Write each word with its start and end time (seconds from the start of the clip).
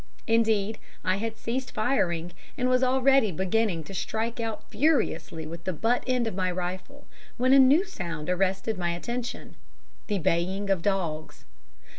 Indeed 0.25 0.79
I 1.05 1.17
had 1.17 1.37
ceased 1.37 1.75
firing, 1.75 2.31
and 2.57 2.67
was 2.67 2.81
already 2.83 3.31
beginning 3.31 3.83
to 3.83 3.93
strike 3.93 4.39
out 4.39 4.67
furiously 4.67 5.45
with 5.45 5.63
the 5.63 5.73
butt 5.73 6.03
end 6.07 6.25
of 6.25 6.33
my 6.33 6.49
rifle, 6.49 7.05
when 7.37 7.53
a 7.53 7.59
new 7.59 7.85
sound 7.85 8.27
arrested 8.27 8.79
my 8.79 8.95
attention. 8.95 9.57
The 10.07 10.17
baying 10.17 10.71
of 10.71 10.81
dogs! 10.81 11.45